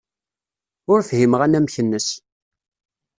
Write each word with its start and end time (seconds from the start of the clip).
Ur 0.91 0.99
fhimeɣ 1.09 1.41
anamek-nnes. 1.45 2.07